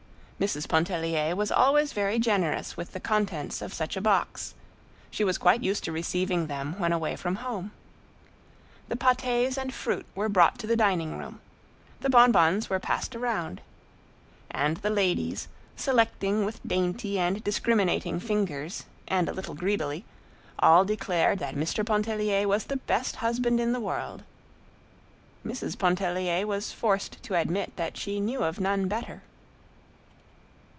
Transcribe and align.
Mrs. 0.49 0.67
Pontellier 0.67 1.35
was 1.35 1.51
always 1.51 1.93
very 1.93 2.17
generous 2.17 2.75
with 2.75 2.93
the 2.93 2.99
contents 2.99 3.61
of 3.61 3.75
such 3.75 3.95
a 3.95 4.01
box; 4.01 4.55
she 5.11 5.23
was 5.23 5.37
quite 5.37 5.61
used 5.61 5.83
to 5.83 5.91
receiving 5.91 6.47
them 6.47 6.73
when 6.79 6.91
away 6.91 7.15
from 7.15 7.35
home. 7.35 7.71
The 8.87 8.95
patés 8.95 9.55
and 9.55 9.71
fruit 9.71 10.07
were 10.15 10.29
brought 10.29 10.57
to 10.57 10.65
the 10.65 10.75
dining 10.75 11.15
room; 11.19 11.39
the 11.99 12.09
bonbons 12.09 12.71
were 12.71 12.79
passed 12.79 13.15
around. 13.15 13.61
And 14.49 14.77
the 14.77 14.89
ladies, 14.89 15.47
selecting 15.75 16.43
with 16.43 16.59
dainty 16.67 17.19
and 17.19 17.43
discriminating 17.43 18.19
fingers 18.19 18.85
and 19.07 19.29
a 19.29 19.33
little 19.33 19.53
greedily, 19.53 20.05
all 20.57 20.85
declared 20.85 21.37
that 21.37 21.53
Mr. 21.53 21.85
Pontellier 21.85 22.47
was 22.47 22.65
the 22.65 22.77
best 22.77 23.17
husband 23.17 23.59
in 23.59 23.73
the 23.73 23.79
world. 23.79 24.23
Mrs. 25.45 25.77
Pontellier 25.77 26.47
was 26.47 26.71
forced 26.71 27.21
to 27.21 27.35
admit 27.35 27.75
that 27.75 27.95
she 27.95 28.19
knew 28.19 28.43
of 28.43 28.59
none 28.59 28.87
better. 28.87 29.21